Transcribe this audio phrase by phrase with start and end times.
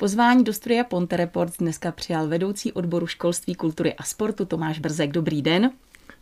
[0.00, 5.12] Pozvání do studia Ponte Reports dneska přijal vedoucí odboru školství, kultury a sportu Tomáš Brzek.
[5.12, 5.70] Dobrý den.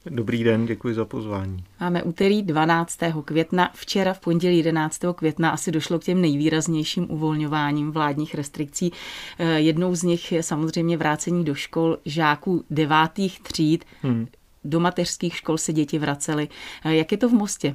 [0.06, 1.64] Dobrý den, děkuji za pozvání.
[1.80, 2.98] Máme úterý 12.
[3.24, 3.70] května.
[3.74, 5.00] Včera v pondělí 11.
[5.14, 8.92] května asi došlo k těm nejvýraznějším uvolňováním vládních restrikcí.
[9.38, 13.84] Eh, jednou z nich je samozřejmě vrácení do škol žáků devátých tříd.
[14.02, 14.26] Hmm.
[14.64, 16.48] Do mateřských škol se děti vracely.
[16.84, 17.74] Eh, jak je to v Mostě?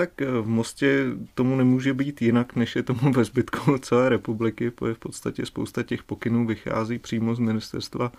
[0.00, 1.04] Tak eh, v Mostě
[1.34, 5.82] tomu nemůže být jinak, než je tomu ve zbytku celé republiky, protože v podstatě spousta
[5.82, 8.12] těch pokynů vychází přímo z ministerstva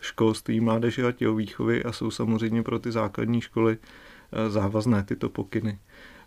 [0.00, 3.78] školství, mládeže a tělovýchovy a jsou samozřejmě pro ty základní školy
[4.32, 5.78] eh, závazné tyto pokyny.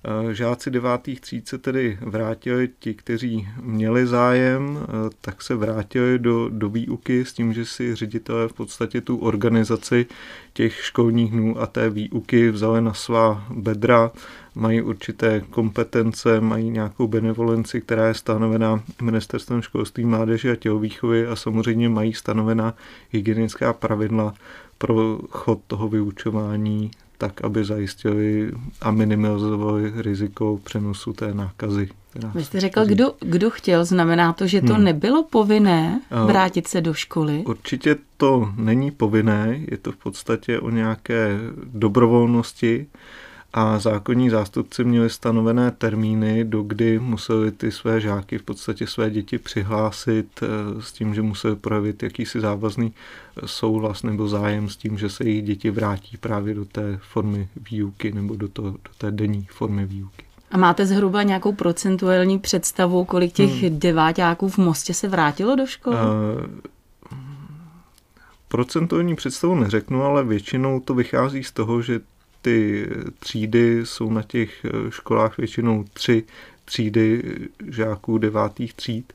[0.08, 6.20] Eh, žáci devátých tříd se tedy vrátili, ti, kteří měli zájem, eh, tak se vrátili
[6.20, 10.06] do, do výuky s tím, že si ředitelé v podstatě tu organizaci
[10.54, 14.12] těch školních dnů a té výuky vzali na svá bedra,
[14.56, 21.36] mají určité kompetence, mají nějakou benevolenci, která je stanovená ministerstvem školství, mládeže a tělovýchovy a
[21.36, 22.74] samozřejmě mají stanovená
[23.10, 24.34] hygienická pravidla
[24.78, 31.90] pro chod toho vyučování tak, aby zajistili a minimalizovali riziko přenosu té nákazy.
[32.36, 34.84] Vy jste řekl, kdo, kdo chtěl, znamená to, že to hmm.
[34.84, 37.44] nebylo povinné vrátit se do školy?
[37.46, 41.38] Určitě to není povinné, je to v podstatě o nějaké
[41.74, 42.88] dobrovolnosti
[43.58, 49.10] a zákonní zástupci měli stanovené termíny, do kdy museli ty své žáky, v podstatě své
[49.10, 50.48] děti přihlásit eh,
[50.82, 55.24] s tím, že museli projevit jakýsi závazný eh, souhlas nebo zájem s tím, že se
[55.24, 59.86] jejich děti vrátí právě do té formy výuky nebo do, to, do té denní formy
[59.86, 60.26] výuky.
[60.52, 63.80] A máte zhruba nějakou procentuální představu, kolik těch hmm.
[63.80, 65.96] deváťáků v Mostě se vrátilo do školy?
[65.96, 66.46] Uh,
[68.48, 72.00] procentuální představu neřeknu, ale většinou to vychází z toho, že
[72.46, 76.24] ty třídy jsou na těch eh, školách většinou tři
[76.66, 77.24] třídy
[77.70, 79.14] žáků devátých tříd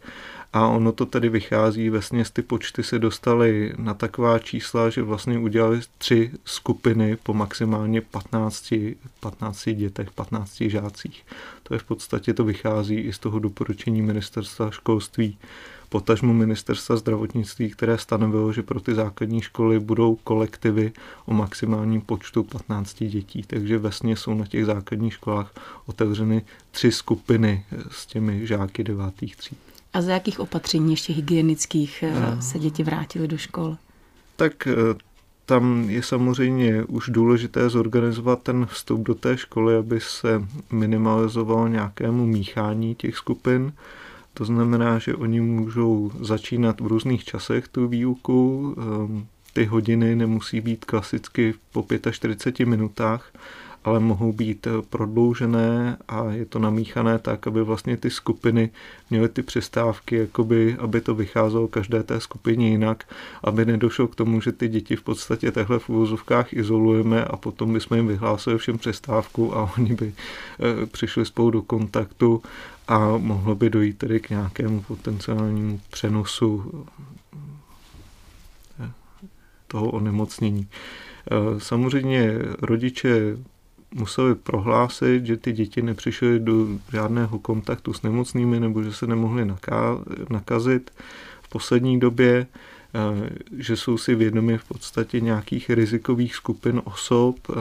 [0.52, 5.38] a ono to tedy vychází, vlastně ty počty se dostaly na taková čísla, že vlastně
[5.38, 8.74] udělali tři skupiny po maximálně 15,
[9.20, 11.26] 15 dětech, 15 žácích.
[11.62, 15.38] To je v podstatě, to vychází i z toho doporučení ministerstva školství
[15.90, 20.92] potažmu ministerstva zdravotnictví, které stanovilo, že pro ty základní školy budou kolektivy
[21.26, 23.42] o maximálním počtu 15 dětí.
[23.46, 25.54] Takže vesně jsou na těch základních školách
[25.86, 29.58] otevřeny tři skupiny s těmi žáky devátých tříd.
[29.92, 33.76] A za jakých opatření ještě hygienických eh, se děti vrátily do škol?
[34.36, 34.74] Tak eh,
[35.46, 40.42] tam je samozřejmě už důležité zorganizovat ten vstup do té školy, aby se
[40.72, 43.72] minimalizovalo nějakému míchání těch skupin.
[44.40, 48.74] To znamená, že oni můžou začínat v různých časech tu výuku.
[48.78, 53.32] Ehm, ty hodiny nemusí být klasicky po 45 minutách,
[53.84, 58.70] ale mohou být prodloužené a je to namíchané tak, aby vlastně ty skupiny
[59.10, 63.04] měly ty přestávky, jakoby, aby to vycházelo každé té skupině jinak,
[63.44, 67.72] aby nedošlo k tomu, že ty děti v podstatě tehle v úvozovkách izolujeme a potom
[67.72, 72.42] bychom jim vyhlásili všem přestávku a oni by e, přišli spolu do kontaktu
[72.88, 76.84] a mohlo by dojít tedy k nějakému potenciálnímu přenosu
[78.80, 78.90] e,
[79.66, 80.68] toho onemocnění.
[81.58, 83.36] Samozřejmě rodiče
[83.94, 89.52] museli prohlásit, že ty děti nepřišly do žádného kontaktu s nemocnými nebo že se nemohli
[90.28, 90.90] nakazit
[91.42, 92.46] v poslední době,
[92.94, 97.54] eh, že jsou si vědomi v podstatě nějakých rizikových skupin osob eh,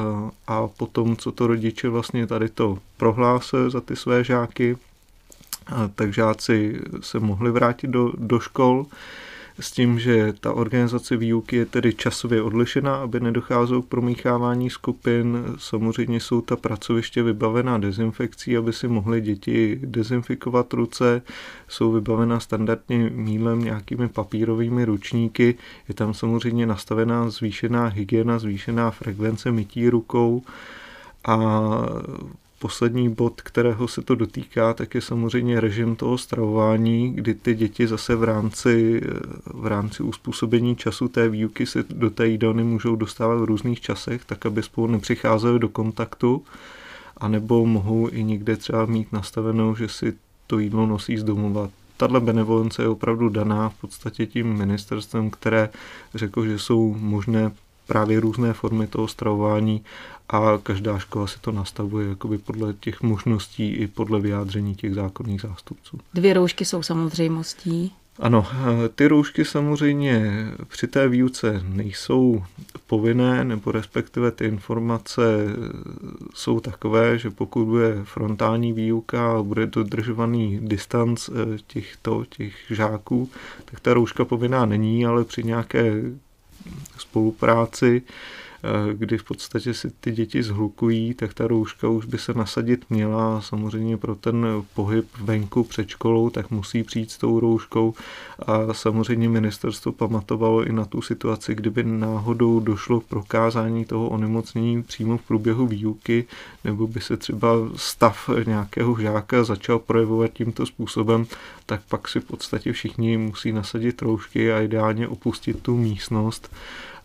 [0.48, 6.14] a potom, co to rodiče vlastně tady to prohlásili za ty své žáky, eh, tak
[6.14, 8.86] žáci se mohli vrátit do, do škol
[9.60, 15.46] s tím, že ta organizace výuky je tedy časově odlišená, aby nedocházelo k promíchávání skupin.
[15.58, 21.22] Samozřejmě jsou ta pracoviště vybavená dezinfekcí, aby si mohly děti dezinfikovat ruce.
[21.68, 25.56] Jsou vybavena standardně mílem nějakými papírovými ručníky.
[25.88, 30.44] Je tam samozřejmě nastavená zvýšená hygiena, zvýšená frekvence mytí rukou
[31.26, 31.62] a
[32.60, 37.88] Poslední bod, kterého se to dotýká, tak je samozřejmě režim toho stravování, kdy ty děti
[37.88, 39.02] zase v rámci,
[39.46, 44.26] v rámci uspůsobení času té výuky se do té jídelny můžou dostávat v různých časech,
[44.26, 46.44] tak aby spolu nepřicházeli do kontaktu,
[47.18, 50.14] anebo mohou i někde třeba mít nastavenou, že si
[50.48, 51.70] to jídlo nosí z domova.
[51.98, 55.70] Tato benevolence je opravdu daná v podstatě tím ministerstvem, které
[56.16, 57.52] řekl, že jsou možné
[57.88, 59.84] právě různé formy toho stravování
[60.30, 65.42] a každá škola si to nastavuje jakoby podle těch možností i podle vyjádření těch zákonných
[65.42, 66.00] zástupců.
[66.14, 67.94] Dvě roušky jsou samozřejmostí.
[68.20, 68.48] Ano,
[68.96, 70.32] ty roušky samozřejmě
[70.68, 72.44] při té výuce nejsou
[72.88, 75.22] povinné, nebo respektive ty informace
[76.34, 83.30] jsou takové, že pokud bude frontální výuka a bude dodržovaný distanc eh, těchto, těch žáků,
[83.66, 86.02] tak ta rouška povinná není, ale při nějaké
[86.98, 88.49] spolupráci Eh,
[88.94, 93.42] kdy v podstatě si ty děti zhlukují, tak ta rouška už by se nasadit měla.
[93.42, 97.94] Samozřejmě pro ten pohyb venku před školou, tak musí přijít s tou rouškou.
[98.40, 104.84] A samozřejmě ministerstvo pamatovalo i na tu situaci, kdyby náhodou došlo k prokázání toho onemocnění
[104.84, 106.26] přímo v průběhu výuky,
[106.64, 111.26] nebo by se třeba stav nějakého žáka začal projevovat tímto způsobem,
[111.66, 116.50] tak pak si v podstatě všichni musí nasadit roušky a ideálně opustit tu místnost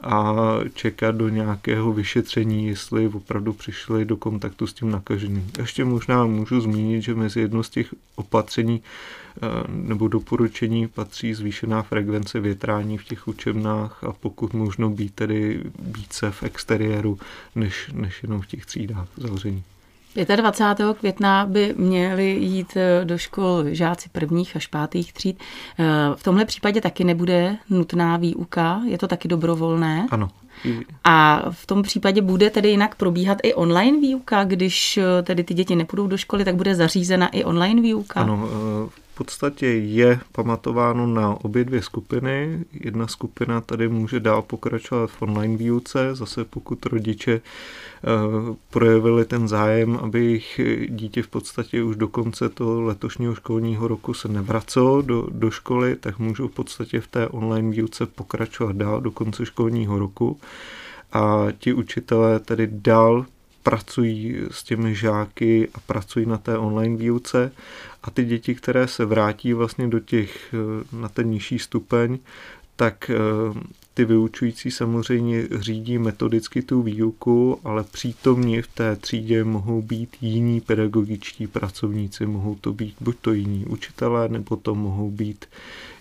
[0.04, 0.34] a
[0.74, 5.50] čekat do nějakého vyšetření, jestli opravdu přišli do kontaktu s tím nakaženým.
[5.58, 8.82] Ještě možná můžu zmínit, že mezi jedno z těch opatření
[9.36, 15.62] eh, nebo doporučení patří zvýšená frekvence větrání v těch učebnách a pokud možno být tedy
[15.78, 17.18] více v exteriéru,
[17.54, 19.62] než, než jenom v těch třídách zavření.
[20.14, 20.98] 25.
[20.98, 25.38] května by měli jít eh, do škol žáci prvních až pátých tříd.
[25.78, 25.84] Eh,
[26.14, 30.06] v tomhle případě taky nebude nutná výuka, je to taky dobrovolné.
[30.10, 30.28] Ano.
[31.04, 35.54] A v tom případě bude tedy jinak probíhat i online výuka, když eh, tedy ty
[35.54, 38.20] děti nepůjdou do školy, tak bude zařízena i online výuka?
[38.20, 38.48] Ano,
[39.14, 42.64] v podstatě je pamatováno na obě dvě skupiny.
[42.72, 47.40] Jedna skupina tady může dál pokračovat v online výuce, zase pokud rodiče eh,
[48.70, 54.14] projevili ten zájem, aby jejich dítě v podstatě už do konce toho letošního školního roku
[54.14, 59.00] se nevracelo do, do školy, tak můžou v podstatě v té online výuce pokračovat dál
[59.00, 60.38] do konce školního roku.
[61.12, 63.26] A ti učitelé tedy dál
[63.64, 67.52] pracují s těmi žáky a pracují na té online výuce.
[68.02, 72.18] A ty děti, které se vrátí vlastně do těch, eh, na ten nižší stupeň,
[72.76, 73.14] tak eh,
[73.94, 80.60] ty vyučující samozřejmě řídí metodicky tu výuku, ale přítomně v té třídě mohou být jiní
[80.60, 85.44] pedagogičtí pracovníci, mohou to být buď to jiní učitelé, nebo to mohou být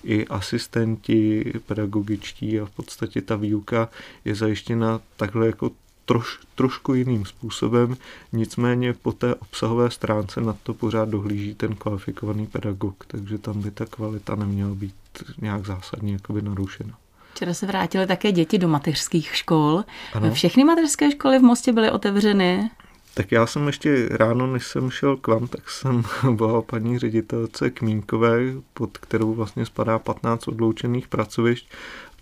[0.04, 2.60] i asistenti pedagogičtí.
[2.60, 3.90] A v podstatě ta výuka
[4.26, 5.72] je zajištěna takhle jako
[6.06, 7.98] troš, trošku jiným způsobem,
[8.32, 13.72] nicméně po té obsahové stránce na to pořád dohlíží ten kvalifikovaný pedagog, takže tam by
[13.72, 14.96] ta kvalita neměla být
[15.42, 16.98] nějak zásadně jakoby narušena.
[17.34, 19.84] Včera se vrátily také děti do mateřských škol.
[20.14, 20.34] Ano.
[20.34, 22.70] Všechny mateřské školy v Mostě byly otevřeny.
[23.14, 27.70] Tak já jsem ještě ráno, než jsem šel k vám, tak jsem volal paní ředitelce
[27.70, 28.40] Kmínkové,
[28.74, 31.72] pod kterou vlastně spadá 15 odloučených pracovišť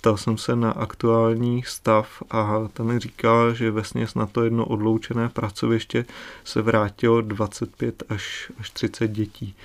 [0.02, 3.84] ptal jsem se na aktuální stav a tam mi říkala, že ve
[4.16, 6.06] na to jedno odloučené pracoviště
[6.44, 9.56] se vrátilo 25 až, až 30 dětí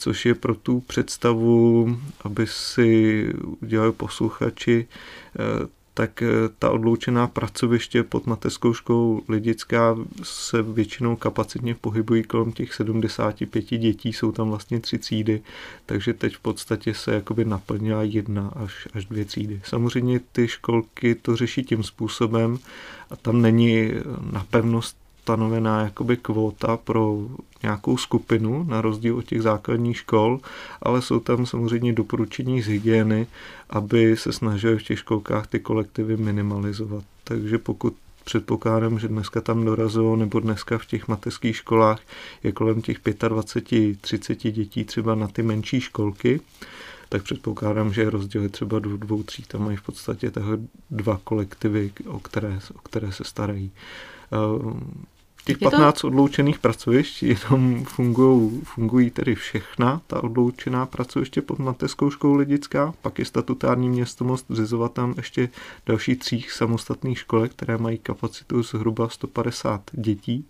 [0.00, 3.26] což je pro tu představu, aby si
[3.62, 4.88] udělali posluchači
[5.38, 5.68] eh,
[6.00, 12.74] tak eh, ta odloučená pracoviště pod mateřskou školou Lidická se většinou kapacitně pohybují kolem těch
[12.74, 15.42] 75 dětí, jsou tam vlastně tři třídy,
[15.86, 19.60] takže teď v podstatě se jakoby naplnila jedna až, až dvě třídy.
[19.64, 22.58] Samozřejmě ty školky to řeší tím způsobem
[23.10, 23.90] a tam není
[24.32, 24.96] napevnost
[25.30, 27.18] stanovená jakoby kvóta pro
[27.62, 30.40] nějakou skupinu, na rozdíl od těch základních škol,
[30.82, 33.26] ale jsou tam samozřejmě doporučení z hygieny,
[33.70, 37.04] aby se snažili v těch školkách ty kolektivy minimalizovat.
[37.24, 37.94] Takže pokud
[38.24, 42.00] předpokládám, že dneska tam dorazilo, nebo dneska v těch mateřských školách
[42.42, 46.40] je kolem těch 25-30 dětí třeba na ty menší školky,
[47.08, 50.32] tak předpokládám, že je rozdíl třeba do dvou tří, tam mají v podstatě
[50.90, 53.70] dva kolektivy, o které, o které se starají.
[55.58, 56.06] Těch 15 to...
[56.06, 63.18] odloučených pracovišť jenom fungují, fungují tedy všechna ta odloučená pracoviště pod mateřskou školou Lidická, pak
[63.18, 65.48] je statutární město Most zřizovat tam ještě
[65.86, 70.44] další tří samostatných školek, které mají kapacitu zhruba 150 dětí.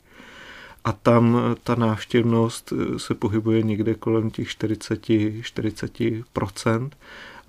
[0.85, 6.91] A tam ta návštěvnost se pohybuje někde kolem těch 40, 40%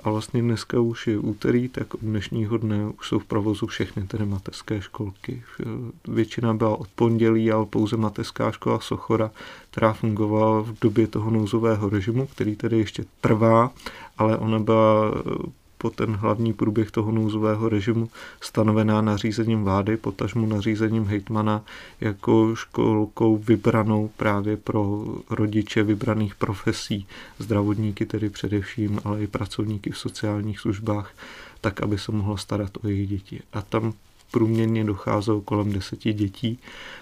[0.03, 4.08] a vlastně dneska už je úterý, tak od dnešního dne už jsou v provozu všechny
[4.08, 5.43] tedy mateřské školky.
[6.08, 9.31] Většina byla od pondělí, ale pouze mateřská škola Sochora,
[9.72, 13.72] která fungovala v době toho nouzového režimu, který tedy ještě trvá,
[14.17, 15.12] ale ona byla
[15.81, 18.09] po ten hlavní průběh toho nouzového režimu
[18.41, 21.63] stanovená nařízením vlády, potažmu nařízením hejtmana
[22.01, 27.07] jako školkou vybranou právě pro rodiče vybraných profesí,
[27.39, 31.11] zdravotníky tedy především, ale i pracovníky v sociálních službách,
[31.61, 33.41] tak, aby se mohlo starat o jejich děti.
[33.53, 33.93] A tam
[34.31, 36.59] průměrně docházelo kolem deseti dětí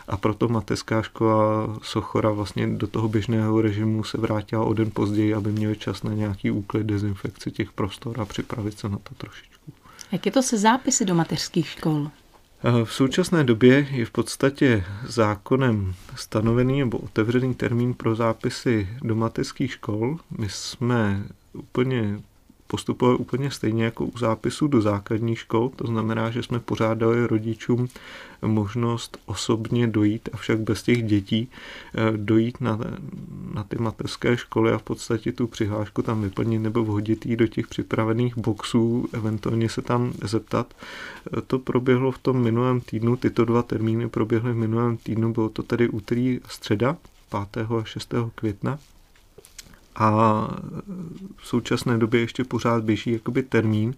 [0.08, 5.34] a proto mateřská škola Sochora vlastně do toho běžného režimu se vrátila o den později,
[5.34, 9.72] aby měli čas na nějaký úklid, dezinfekci těch prostor a připravit se na to trošičku.
[10.12, 12.10] Jak je to se zápisy do mateřských škol?
[12.84, 19.72] V současné době je v podstatě zákonem stanovený nebo otevřený termín pro zápisy do mateřských
[19.72, 20.18] škol.
[20.38, 22.20] My jsme úplně
[22.72, 27.88] postupovali úplně stejně jako u zápisu do základních škol, to znamená, že jsme pořádali rodičům
[28.42, 31.50] možnost osobně dojít, avšak bez těch dětí,
[31.96, 32.80] eh, dojít na,
[33.54, 37.48] na ty mateřské školy a v podstatě tu přihlášku tam vyplnit nebo vhodit ji do
[37.48, 40.74] těch připravených boxů, eventuálně se tam zeptat.
[41.38, 45.50] Eh, to proběhlo v tom minulém týdnu, tyto dva termíny proběhly v minulém týdnu, bylo
[45.50, 46.98] to tedy úterý středa,
[47.52, 47.68] 5.
[47.80, 48.14] a 6.
[48.36, 48.80] května
[50.00, 50.48] a
[51.38, 53.94] v současné době ještě pořád běží jakoby termín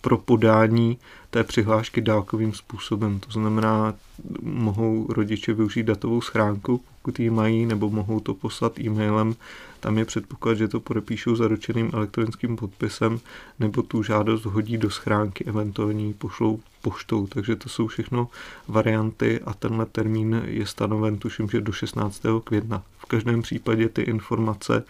[0.00, 0.98] pro podání
[1.30, 3.20] té přihlášky dálkovým způsobem.
[3.20, 3.94] To znamená,
[4.42, 9.34] mohou rodiče využít datovou schránku, pokud ji mají, nebo mohou to poslat e-mailem.
[9.80, 13.20] Tam je předpoklad, že to podepíšou zaručeným elektronickým podpisem,
[13.60, 17.26] nebo tu žádost hodí do schránky, eventuálně ji pošlou poštou.
[17.26, 18.28] Takže to jsou všechno
[18.68, 22.22] varianty a tenhle termín je stanoven, tuším, že do 16.
[22.44, 22.82] května.
[23.06, 24.84] V každém případě ty informace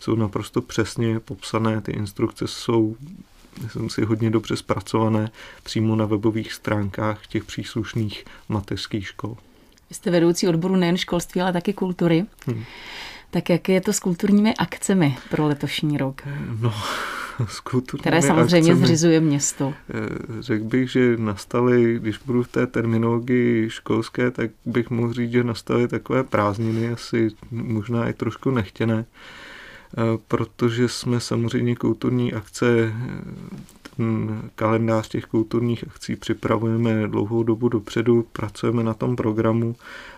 [0.00, 2.96] jsou naprosto přesně popsané, ty instrukce jsou
[3.62, 5.30] myslím si, hodně dobře zpracované
[5.62, 9.36] přímo na webových stránkách těch příslušných mateřských škol.
[9.88, 12.26] Vy jste vedoucí odboru nejen školství, ale taky kultury.
[12.46, 12.64] Hmm.
[13.30, 16.22] Tak jak je to s kulturními akcemi pro letošní rok?
[16.60, 16.74] No,
[17.48, 19.74] s kulturními Které samozřejmě akcemi, zřizuje město.
[19.94, 25.32] Eh, řekl bych, že nastaly, když budu v té terminologii školské, tak bych mohl říct,
[25.32, 29.04] že nastaly takové prázdniny, asi možná i trošku nechtěné
[29.98, 32.92] Eh, protože jsme samozřejmě kulturní akce,
[33.96, 39.76] ten kalendář těch kulturních akcí připravujeme dlouhou dobu dopředu, pracujeme na tom programu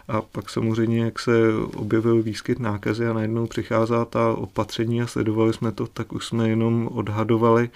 [0.09, 1.33] a pak samozřejmě, jak se
[1.77, 6.49] objevil výskyt nákazy a najednou přicházela ta opatření a sledovali jsme to, tak už jsme
[6.49, 7.71] jenom odhadovali,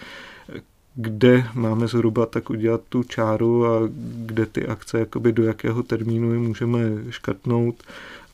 [0.94, 3.80] kde máme zhruba tak udělat tu čáru a
[4.26, 6.78] kde ty akce, jakoby do jakého termínu je můžeme
[7.10, 7.82] škrtnout.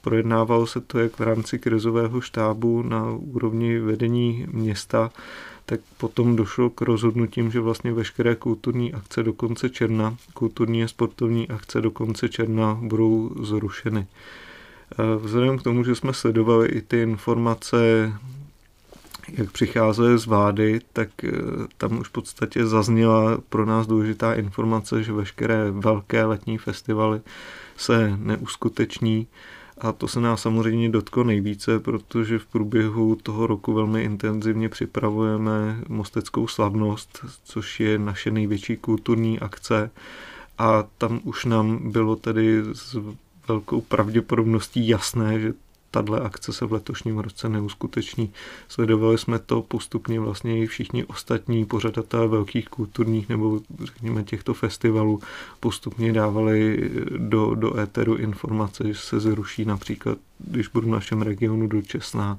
[0.01, 5.11] Projednávalo se to jak v rámci krizového štábu na úrovni vedení města,
[5.66, 10.88] tak potom došlo k rozhodnutím, že vlastně veškeré kulturní akce do konce června, kulturní a
[10.88, 14.07] sportovní akce do konce června budou zrušeny.
[15.19, 18.12] Vzhledem k tomu, že jsme sledovali i ty informace,
[19.28, 21.31] jak přicházely z vlády, tak eh,
[21.76, 27.21] tam už v podstatě zazněla pro nás důležitá informace, že veškeré velké letní festivaly
[27.76, 29.26] se neuskuteční
[29.83, 35.81] a to se nás samozřejmě dotklo nejvíce, protože v průběhu toho roku velmi intenzivně připravujeme
[35.89, 39.91] Mosteckou slavnost, což je naše největší kulturní akce.
[40.59, 42.97] A tam už nám bylo tedy s
[43.49, 45.53] velkou pravděpodobností jasné, že
[45.93, 48.33] tahle akce se v letošním roce neuskuteční.
[48.69, 55.21] Sledovali jsme to postupně vlastně i všichni ostatní pořadatelé velkých kulturních nebo řekněme těchto festivalů
[55.61, 61.67] postupně dávali do, do éteru informace, že se zruší například když budu v našem regionu
[61.67, 62.37] do Česná,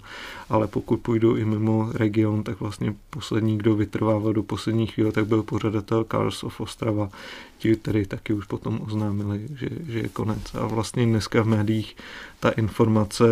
[0.50, 5.28] ale pokud půjdu i mimo region, tak vlastně poslední, kdo vytrvával do posledních chvíle, tak
[5.28, 7.10] byl pořadatel Karls of Ostrava.
[7.58, 10.56] Ti tedy taky už potom oznámili, že, že je konec.
[10.56, 11.96] A vlastně dneska v médiích
[12.40, 13.26] ta informace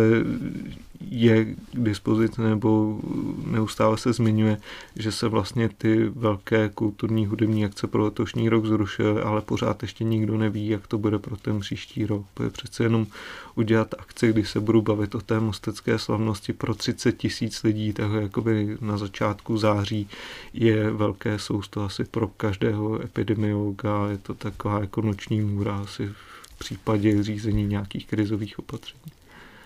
[1.10, 3.00] je k dispozici nebo
[3.46, 4.56] neustále se zmiňuje,
[4.96, 10.04] že se vlastně ty velké kulturní hudební akce pro letošní rok zrušily, ale pořád ještě
[10.04, 12.26] nikdo neví, jak to bude pro ten příští rok.
[12.34, 13.06] To je přece jenom
[13.54, 18.10] udělat akci, kdy se budu bavit o té mostecké slavnosti pro 30 tisíc lidí, tak
[18.20, 20.08] jakoby na začátku září
[20.54, 26.58] je velké sousto asi pro každého epidemiologa, je to taková jako noční můra asi v
[26.58, 29.02] případě řízení nějakých krizových opatření.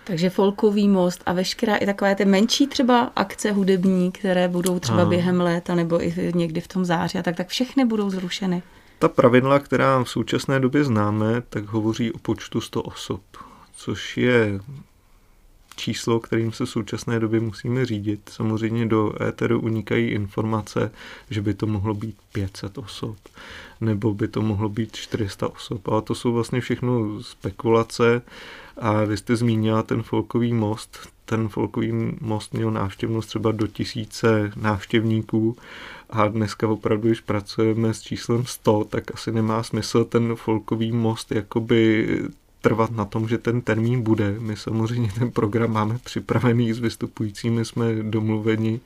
[0.03, 5.01] Takže folkový most a veškerá i takové ty menší třeba akce hudební, které budou třeba
[5.01, 5.09] Aha.
[5.09, 8.63] během léta nebo i někdy v tom září a tak, tak všechny budou zrušeny.
[8.99, 13.21] Ta pravidla, která v současné době známe, tak hovoří o počtu 100 osob,
[13.77, 14.59] což je
[15.75, 18.29] číslo, kterým se v současné době musíme řídit.
[18.29, 20.91] Samozřejmě do éteru unikají informace,
[21.29, 23.17] že by to mohlo být 500 osob,
[23.81, 28.21] nebo by to mohlo být 400 osob, ale to jsou vlastně všechno spekulace
[28.77, 31.09] a vy jste zmínila ten folkový most.
[31.25, 31.91] Ten folkový
[32.21, 35.57] most měl návštěvnost třeba do tisíce návštěvníků
[36.09, 41.31] a dneska opravdu, když pracujeme s číslem 100, tak asi nemá smysl ten folkový most
[41.31, 42.07] jakoby
[42.61, 44.35] trvat na tom, že ten termín bude.
[44.39, 48.79] My samozřejmě ten program máme připravený, s vystupujícími jsme domluveni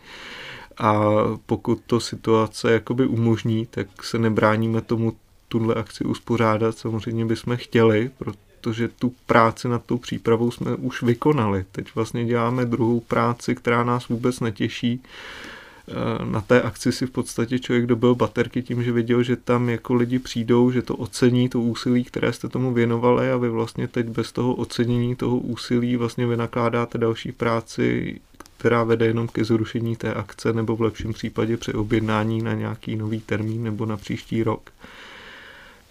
[0.78, 1.02] a
[1.46, 5.14] pokud to situace jakoby umožní, tak se nebráníme tomu
[5.48, 6.78] tuhle akci uspořádat.
[6.78, 11.66] Samozřejmě bychom chtěli, protože tu práci nad tou přípravou jsme už vykonali.
[11.72, 15.04] Teď vlastně děláme druhou práci, která nás vůbec netěší.
[15.92, 19.70] Eh, na té akci si v podstatě člověk dobil baterky tím, že viděl, že tam
[19.70, 23.88] jako lidi přijdou, že to ocení, to úsilí, které jste tomu věnovali a vy vlastně
[23.88, 28.20] teď bez toho ocenění toho úsilí vlastně vynakládáte další práci,
[28.58, 33.20] která vede jenom ke zrušení té akce nebo v lepším případě přeobjednání na nějaký nový
[33.20, 34.72] termín nebo na příští rok.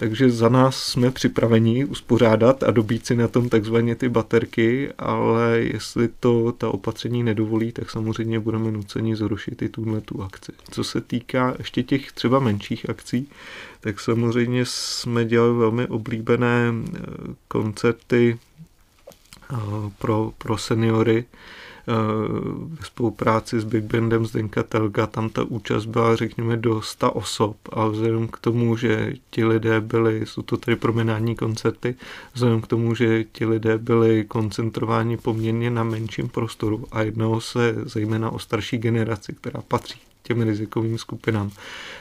[0.00, 5.58] Takže za nás jsme připraveni uspořádat a dobít si na tom takzvaně ty baterky, ale
[5.60, 10.52] jestli to ta opatření nedovolí, tak samozřejmě budeme nuceni zrušit i tuhle tu akci.
[10.70, 13.28] Co se týká ještě těch třeba menších akcí,
[13.80, 17.00] tak samozřejmě jsme dělali velmi oblíbené eh,
[17.48, 18.38] koncerty
[19.52, 19.56] eh,
[19.98, 21.24] pro, pro seniory,
[22.68, 27.56] ve spolupráci s Big Bandem Zdenka Telga, tam ta účast byla řekněme do 100 osob.
[27.72, 31.94] A vzhledem k tomu, že ti lidé byli, jsou to tedy promenádní koncerty,
[32.32, 37.74] vzhledem k tomu, že ti lidé byli koncentrováni poměrně na menším prostoru a jednalo se
[37.84, 41.50] zejména o starší generaci, která patří těm rizikovým skupinám,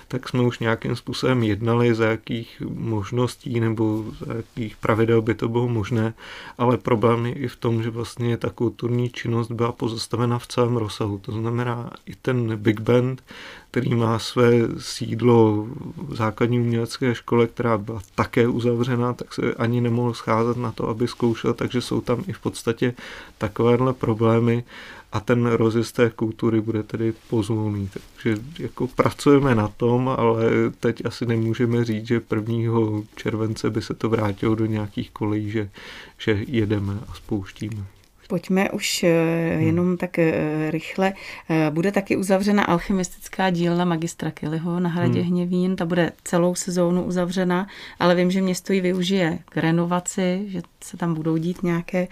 [0.10, 5.50] tak jsme už nějakým způsobem jednali, za jakých možností nebo za jakých pravidel by to
[5.50, 6.14] bylo možné,
[6.58, 10.78] ale problém je i v tom, že vlastně ta kulturní činnost byla pozastavena v celém
[10.78, 11.18] rozsahu.
[11.18, 13.24] To znamená i ten Big Band,
[13.72, 19.82] který má své sídlo v základní umělecké škole, která byla také uzavřena, tak se ani
[19.82, 22.94] nemohl scházet na to, aby zkoušel, takže jsou tam i v podstatě
[23.38, 24.64] takovéhle problémy
[25.12, 27.90] a ten rozjezd té kultury bude tedy pozvolný.
[27.94, 30.44] Takže jako pracujeme na tom, ale
[30.80, 33.02] teď asi nemůžeme říct, že 1.
[33.16, 35.70] července by se to vrátilo do nějakých kolejí, že,
[36.18, 37.84] že jedeme a spouštíme.
[38.30, 39.10] Pojďme už eh,
[39.54, 39.66] hmm.
[39.66, 41.14] jenom tak eh, rychle.
[41.50, 45.30] Eh, bude taky uzavřena alchymistická dílna magistra Kellyho na hradě hmm.
[45.30, 45.76] Hněvín.
[45.76, 47.68] Ta bude celou sezónu uzavřena,
[48.00, 52.08] ale vím, že město ji využije k renovaci, že se tam budou dít nějaké,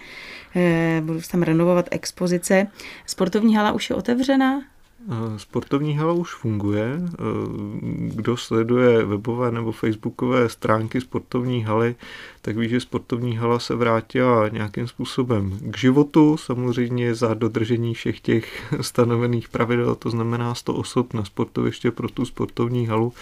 [1.02, 2.68] budou se tam renovovat expozice.
[3.06, 4.62] Sportovní hala už je otevřena?
[5.38, 7.02] Sportovní hala už funguje.
[8.16, 11.96] Kdo sleduje webové nebo facebookové stránky sportovní haly,
[12.42, 18.20] tak ví, že sportovní hala se vrátila nějakým způsobem k životu, samozřejmě za dodržení všech
[18.20, 23.14] těch stanovených pravidel, to znamená 100 osob na sportoviště pro tu sportovní halu.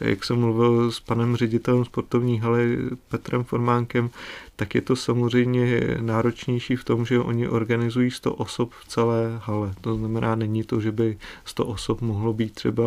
[0.00, 4.10] Jak jsem mluvil s panem ředitelem sportovní haly Petrem Formánkem,
[4.56, 9.74] tak je to samozřejmě náročnější v tom, že oni organizují 100 osob v celé hale.
[9.80, 12.84] To znamená, není to, že by 100 osob mohlo být třeba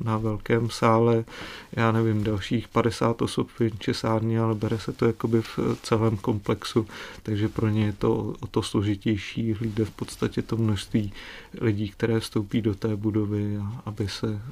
[0.00, 1.24] na velkém sále,
[1.72, 6.86] já nevím, dalších 50 osob v česárně, ale bere se to jakoby v celém komplexu,
[7.22, 11.12] takže pro ně je to o to složitější hlídat v podstatě to množství
[11.60, 14.42] lidí, které vstoupí do té budovy, aby se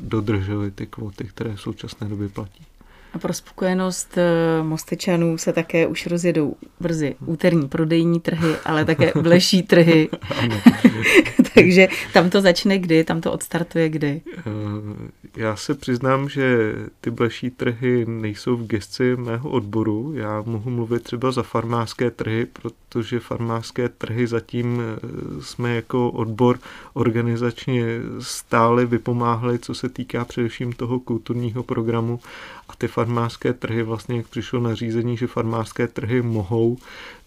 [0.00, 2.64] dodržely ty kvoty, které v současné době platí.
[3.14, 9.12] A pro spokojenost eh, Mostečanů se také už rozjedou brzy úterní prodejní trhy, ale také
[9.22, 10.08] bleší trhy.
[11.54, 14.22] Takže tam to začne kdy, tam to odstartuje kdy?
[14.38, 14.42] Eh,
[15.36, 20.12] já se přiznám, že ty bleší trhy nejsou v gesci mého odboru.
[20.14, 26.58] Já mohu mluvit třeba za farmářské trhy, protože farmářské trhy zatím eh, jsme jako odbor
[26.94, 27.84] organizačně
[28.20, 32.20] stále vypomáhali, co se týká především toho kulturního programu
[32.68, 33.03] a ty farmářské
[33.58, 36.78] trhy, vlastně jak přišlo nařízení, že farmářské trhy mohou,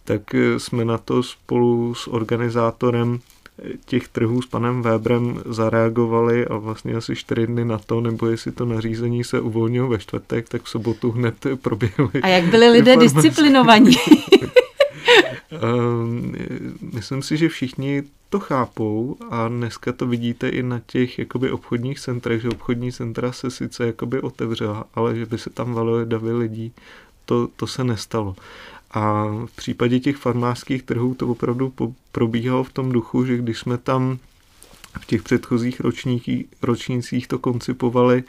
[0.03, 6.47] tak eh, jsme na to spolu s organizátorem eh, těch trhů s panem Weberem zareagovali
[6.47, 10.49] a vlastně asi čtyři dny na to, nebo jestli to nařízení se uvolnilo ve čtvrtek,
[10.49, 12.21] tak v sobotu hned proběhly.
[12.21, 13.91] A jak byli lidé disciplinovaní?
[15.51, 16.35] Ehm,
[16.93, 21.99] myslím si, že všichni to chápou a dneska to vidíte i na těch jakoby obchodních
[21.99, 26.33] centrech, že obchodní centra se sice jakoby otevřela, ale že by se tam valily davy
[26.33, 26.71] lidí,
[27.25, 28.35] to, to se nestalo.
[28.91, 31.73] A v případě těch farmářských trhů to opravdu
[32.11, 34.17] probíhalo v tom duchu, že když jsme tam
[35.01, 35.81] v těch předchozích
[36.61, 38.23] ročnících to koncipovali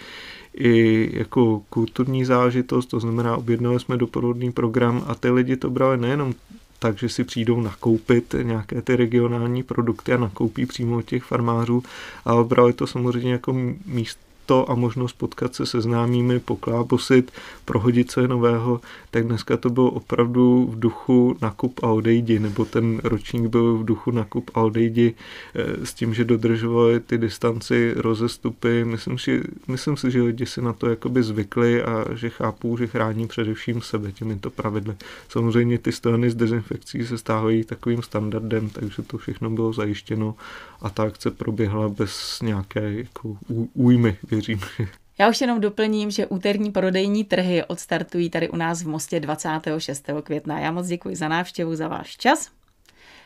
[0.55, 5.97] i jako kulturní zážitost, to znamená objednali jsme doprovodný program a ty lidi to brali
[5.99, 6.35] nejenom
[6.79, 11.83] takže si přijdou nakoupit nějaké ty regionální produkty a nakoupí přímo od těch farmářů,
[12.25, 13.53] ale brali to samozřejmě jako
[13.87, 17.33] místo to a možnost potkat se se známými, poklábosit,
[17.65, 18.81] prohodit se nového,
[19.11, 23.85] tak dneska to bylo opravdu v duchu nakup a odejdi, nebo ten ročník byl v
[23.85, 25.15] duchu nakup a odejdi
[25.55, 28.85] eh, s tím, že dodržovali ty distanci, rozestupy.
[28.85, 32.87] Myslím si, myslím si, že lidi si na to jakoby zvykli a že chápou, že
[32.87, 34.97] chrání především sebe těmito pravidly.
[35.29, 40.35] Samozřejmě ty stojany z dezinfekcí se stávají takovým standardem, takže to všechno bylo zajištěno
[40.81, 43.37] a ta akce proběhla bez nějaké jako
[43.75, 44.61] újmy, věřím.
[45.19, 50.07] Já už jenom doplním, že úterní prodejní trhy odstartují tady u nás v Mostě 26.
[50.23, 50.61] května.
[50.61, 52.51] Já moc děkuji za návštěvu, za váš čas.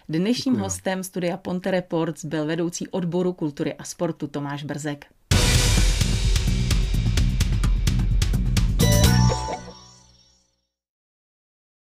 [0.09, 0.62] Dnešním Děkuji.
[0.62, 5.07] hostem studia Ponte Reports byl vedoucí odboru kultury a sportu Tomáš Brzek.